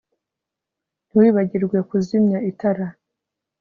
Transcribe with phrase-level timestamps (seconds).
[1.07, 2.87] Ntiwibagirwe kuzimya itara